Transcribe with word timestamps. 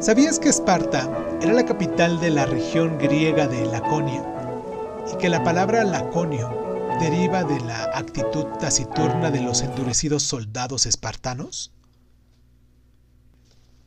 ¿Sabías 0.00 0.38
que 0.38 0.48
Esparta 0.48 1.10
era 1.42 1.52
la 1.52 1.66
capital 1.66 2.20
de 2.20 2.30
la 2.30 2.46
región 2.46 2.96
griega 2.96 3.46
de 3.46 3.66
Laconia 3.66 4.24
y 5.12 5.18
que 5.18 5.28
la 5.28 5.44
palabra 5.44 5.84
laconio 5.84 6.88
deriva 6.98 7.44
de 7.44 7.60
la 7.60 7.84
actitud 7.94 8.46
taciturna 8.58 9.30
de 9.30 9.42
los 9.42 9.60
endurecidos 9.60 10.22
soldados 10.22 10.86
espartanos? 10.86 11.74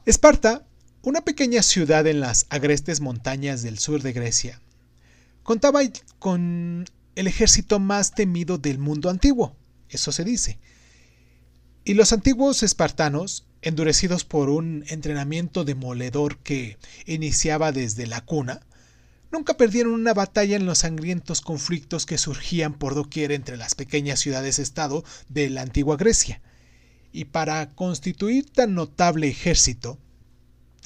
Esparta, 0.06 0.68
una 1.02 1.22
pequeña 1.22 1.64
ciudad 1.64 2.06
en 2.06 2.20
las 2.20 2.46
agrestes 2.50 3.02
montañas 3.02 3.64
del 3.64 3.80
sur 3.80 4.04
de 4.04 4.14
Grecia, 4.14 4.62
contaba 5.42 5.80
con 6.20 6.86
el 7.16 7.26
ejército 7.26 7.80
más 7.80 8.14
temido 8.14 8.60
del 8.60 8.78
mundo 8.78 9.10
antiguo, 9.10 9.56
eso 9.90 10.12
se 10.12 10.24
dice. 10.24 10.60
Y 11.86 11.96
los 11.96 12.14
antiguos 12.14 12.62
espartanos 12.62 13.48
endurecidos 13.64 14.26
por 14.26 14.50
un 14.50 14.84
entrenamiento 14.88 15.64
demoledor 15.64 16.38
que 16.38 16.78
iniciaba 17.06 17.72
desde 17.72 18.06
la 18.08 18.22
cuna, 18.22 18.62
nunca 19.32 19.56
perdieron 19.56 19.94
una 19.94 20.14
batalla 20.14 20.56
en 20.56 20.66
los 20.66 20.80
sangrientos 20.80 21.42
conflictos 21.42 22.06
que 22.06 22.18
surgían 22.18 22.74
por 22.74 22.94
doquier 22.94 23.32
entre 23.32 23.58
las 23.58 23.74
pequeñas 23.74 24.20
ciudades-estado 24.20 25.04
de 25.30 25.50
la 25.50 25.62
antigua 25.62 25.98
Grecia. 25.98 26.42
Y 27.12 27.26
para 27.26 27.70
constituir 27.72 28.50
tan 28.52 28.76
notable 28.76 29.28
ejército, 29.28 29.98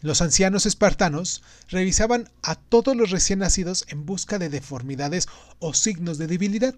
los 0.02 0.22
ancianos 0.22 0.66
espartanos 0.66 1.42
revisaban 1.70 2.30
a 2.44 2.56
todos 2.56 2.96
los 2.96 3.10
recién 3.10 3.40
nacidos 3.40 3.86
en 3.90 4.06
busca 4.06 4.38
de 4.38 4.50
deformidades 4.50 5.28
o 5.60 5.74
signos 5.74 6.18
de 6.18 6.28
debilidad. 6.28 6.76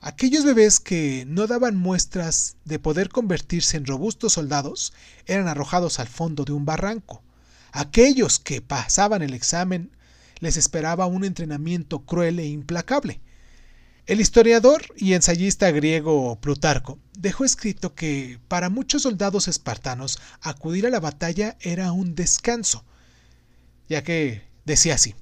Aquellos 0.00 0.44
bebés 0.44 0.78
que 0.78 1.24
no 1.26 1.48
daban 1.48 1.76
muestras 1.76 2.56
de 2.64 2.78
poder 2.78 3.08
convertirse 3.08 3.76
en 3.76 3.84
robustos 3.84 4.34
soldados 4.34 4.92
eran 5.26 5.48
arrojados 5.48 5.98
al 5.98 6.06
fondo 6.06 6.44
de 6.44 6.52
un 6.52 6.64
barranco. 6.64 7.22
Aquellos 7.72 8.38
que 8.38 8.62
pasaban 8.62 9.22
el 9.22 9.34
examen 9.34 9.90
les 10.38 10.56
esperaba 10.56 11.06
un 11.06 11.24
entrenamiento 11.24 12.00
cruel 12.00 12.38
e 12.38 12.46
implacable. 12.46 13.20
El 14.06 14.20
historiador 14.20 14.86
y 14.96 15.14
ensayista 15.14 15.70
griego 15.72 16.38
Plutarco 16.40 16.98
dejó 17.18 17.44
escrito 17.44 17.94
que 17.94 18.38
para 18.48 18.70
muchos 18.70 19.02
soldados 19.02 19.48
espartanos 19.48 20.18
acudir 20.40 20.86
a 20.86 20.90
la 20.90 21.00
batalla 21.00 21.56
era 21.60 21.92
un 21.92 22.14
descanso, 22.14 22.84
ya 23.88 24.02
que 24.04 24.44
decía 24.64 24.94
así, 24.94 25.14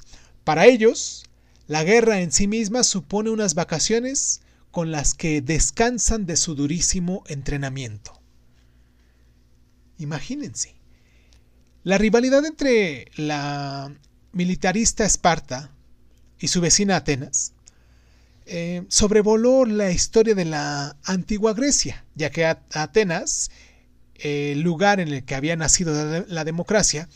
para 0.45 0.67
ellos 0.67 1.25
la 1.67 1.83
guerra 1.83 2.20
en 2.20 2.31
sí 2.31 2.47
misma 2.47 2.84
supone 2.84 3.31
unas 3.31 3.55
vacaciones 3.55 4.43
con 4.77 4.92
las 4.92 5.14
que 5.14 5.41
descansan 5.41 6.27
de 6.27 6.36
su 6.36 6.55
durísimo 6.55 7.24
entrenamiento. 7.28 8.20
Imagínense. 9.96 10.74
La 11.82 11.96
rivalidad 11.96 12.44
entre 12.44 13.10
la 13.16 13.91
militarista 14.32 15.06
Esparta 15.06 15.70
y 16.38 16.48
su 16.48 16.60
vecina 16.60 16.97
Atenas 16.97 17.54
eh, 18.44 18.84
sobrevoló 18.88 19.64
la 19.64 19.92
historia 19.92 20.34
de 20.34 20.44
la 20.44 20.98
antigua 21.04 21.54
Grecia, 21.54 22.04
ya 22.14 22.28
que 22.28 22.44
Atenas, 22.44 23.50
el 24.16 24.60
lugar 24.60 25.00
en 25.00 25.08
el 25.08 25.24
que 25.24 25.36
había 25.36 25.56
nacido 25.56 26.22
la 26.28 26.44
democracia, 26.44 27.08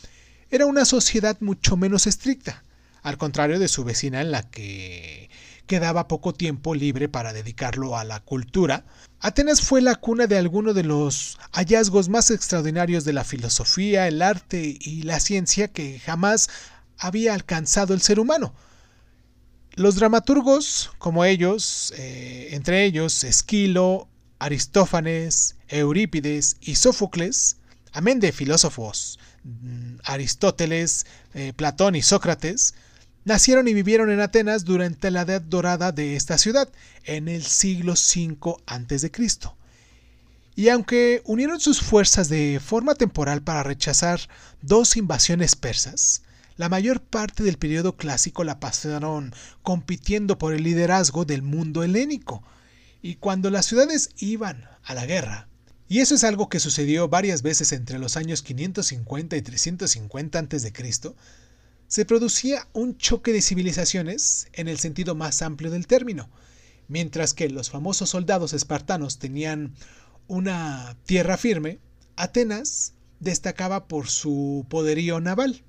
era 0.48 0.64
una 0.64 0.86
sociedad 0.86 1.36
mucho 1.40 1.76
menos 1.76 2.06
estricta, 2.06 2.64
al 3.02 3.18
contrario 3.18 3.58
de 3.58 3.68
su 3.68 3.84
vecina 3.84 4.22
en 4.22 4.30
la 4.30 4.48
que 4.48 5.28
quedaba 5.70 6.08
poco 6.08 6.34
tiempo 6.34 6.74
libre 6.74 7.08
para 7.08 7.32
dedicarlo 7.32 7.96
a 7.96 8.02
la 8.02 8.18
cultura, 8.18 8.84
Atenas 9.20 9.60
fue 9.60 9.80
la 9.80 9.94
cuna 9.94 10.26
de 10.26 10.36
algunos 10.36 10.74
de 10.74 10.82
los 10.82 11.38
hallazgos 11.52 12.08
más 12.08 12.32
extraordinarios 12.32 13.04
de 13.04 13.12
la 13.12 13.22
filosofía, 13.22 14.08
el 14.08 14.20
arte 14.20 14.76
y 14.80 15.02
la 15.02 15.20
ciencia 15.20 15.68
que 15.68 16.00
jamás 16.00 16.48
había 16.98 17.34
alcanzado 17.34 17.94
el 17.94 18.00
ser 18.00 18.18
humano. 18.18 18.52
Los 19.74 19.94
dramaturgos, 19.94 20.90
como 20.98 21.24
ellos, 21.24 21.94
eh, 21.96 22.48
entre 22.50 22.84
ellos 22.84 23.22
Esquilo, 23.22 24.08
Aristófanes, 24.40 25.54
Eurípides 25.68 26.56
y 26.60 26.74
Sófocles, 26.74 27.58
amén 27.92 28.18
de 28.18 28.32
filósofos, 28.32 29.20
mm, 29.44 29.98
Aristóteles, 30.02 31.06
eh, 31.34 31.52
Platón 31.54 31.94
y 31.94 32.02
Sócrates, 32.02 32.74
Nacieron 33.24 33.68
y 33.68 33.74
vivieron 33.74 34.10
en 34.10 34.20
Atenas 34.20 34.64
durante 34.64 35.10
la 35.10 35.22
edad 35.22 35.42
dorada 35.42 35.92
de 35.92 36.16
esta 36.16 36.38
ciudad, 36.38 36.70
en 37.04 37.28
el 37.28 37.42
siglo 37.42 37.92
V 37.92 38.56
a.C. 38.66 39.12
Y 40.56 40.68
aunque 40.70 41.20
unieron 41.26 41.60
sus 41.60 41.80
fuerzas 41.80 42.30
de 42.30 42.60
forma 42.64 42.94
temporal 42.94 43.42
para 43.42 43.62
rechazar 43.62 44.20
dos 44.62 44.96
invasiones 44.96 45.54
persas, 45.54 46.22
la 46.56 46.70
mayor 46.70 47.02
parte 47.02 47.42
del 47.42 47.58
periodo 47.58 47.96
clásico 47.96 48.42
la 48.42 48.58
pasaron 48.58 49.34
compitiendo 49.62 50.38
por 50.38 50.54
el 50.54 50.62
liderazgo 50.62 51.26
del 51.26 51.42
mundo 51.42 51.82
helénico. 51.82 52.42
Y 53.02 53.16
cuando 53.16 53.50
las 53.50 53.66
ciudades 53.66 54.10
iban 54.16 54.68
a 54.82 54.94
la 54.94 55.04
guerra, 55.04 55.46
y 55.88 56.00
eso 56.00 56.14
es 56.14 56.24
algo 56.24 56.48
que 56.48 56.60
sucedió 56.60 57.08
varias 57.08 57.42
veces 57.42 57.72
entre 57.72 57.98
los 57.98 58.16
años 58.16 58.42
550 58.42 59.36
y 59.36 59.42
350 59.42 60.38
a.C., 60.38 60.72
se 61.90 62.04
producía 62.04 62.68
un 62.72 62.96
choque 62.98 63.32
de 63.32 63.42
civilizaciones 63.42 64.46
en 64.52 64.68
el 64.68 64.78
sentido 64.78 65.16
más 65.16 65.42
amplio 65.42 65.72
del 65.72 65.88
término, 65.88 66.30
mientras 66.86 67.34
que 67.34 67.50
los 67.50 67.68
famosos 67.68 68.10
soldados 68.10 68.52
espartanos 68.52 69.18
tenían 69.18 69.74
una 70.28 70.96
tierra 71.04 71.36
firme, 71.36 71.80
Atenas 72.14 72.94
destacaba 73.18 73.88
por 73.88 74.06
su 74.06 74.64
poderío 74.70 75.20
naval. 75.20 75.64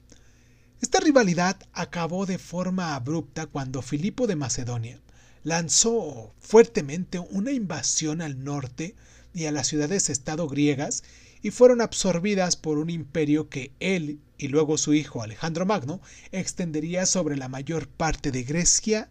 Esta 0.79 0.99
rivalidad 0.99 1.57
acabó 1.73 2.27
de 2.27 2.37
forma 2.37 2.93
abrupta 2.93 3.47
cuando 3.47 3.81
Filipo 3.81 4.27
de 4.27 4.35
Macedonia 4.35 5.01
lanzó 5.41 6.35
fuertemente 6.39 7.17
una 7.17 7.51
invasión 7.51 8.21
al 8.21 8.43
norte 8.43 8.93
y 9.33 9.45
a 9.45 9.51
las 9.51 9.69
ciudades-estado 9.69 10.47
griegas 10.47 11.03
y 11.41 11.51
fueron 11.51 11.81
absorbidas 11.81 12.55
por 12.55 12.77
un 12.77 12.89
imperio 12.89 13.49
que 13.49 13.71
él 13.79 14.19
y 14.37 14.47
luego 14.47 14.77
su 14.77 14.93
hijo 14.93 15.23
Alejandro 15.23 15.65
Magno 15.65 16.01
extendería 16.31 17.05
sobre 17.05 17.37
la 17.37 17.47
mayor 17.47 17.87
parte 17.87 18.31
de 18.31 18.43
Grecia 18.43 19.09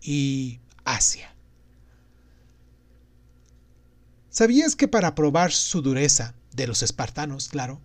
y 0.00 0.60
Asia. 0.84 1.34
¿Sabías 4.30 4.76
que 4.76 4.88
para 4.88 5.14
probar 5.14 5.52
su 5.52 5.82
dureza, 5.82 6.34
de 6.54 6.66
los 6.66 6.82
espartanos, 6.82 7.48
claro, 7.48 7.80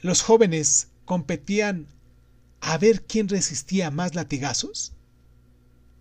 los 0.00 0.22
jóvenes 0.22 0.88
competían 1.04 1.86
a 2.60 2.78
ver 2.78 3.04
quién 3.04 3.28
resistía 3.28 3.90
más 3.90 4.14
latigazos? 4.14 4.92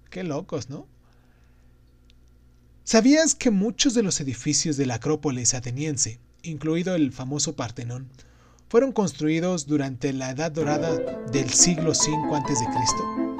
Qué 0.09 0.23
locos, 0.23 0.69
¿no? 0.69 0.87
¿Sabías 2.83 3.35
que 3.35 3.51
muchos 3.51 3.93
de 3.93 4.03
los 4.03 4.19
edificios 4.19 4.75
de 4.75 4.85
la 4.85 4.95
Acrópolis 4.95 5.53
ateniense, 5.53 6.19
incluido 6.43 6.95
el 6.95 7.11
famoso 7.11 7.55
Partenón, 7.55 8.09
fueron 8.69 8.91
construidos 8.91 9.67
durante 9.67 10.13
la 10.13 10.31
Edad 10.31 10.51
Dorada 10.51 10.97
del 11.31 11.49
siglo 11.49 11.91
V 11.91 12.35
a.C. 12.35 13.30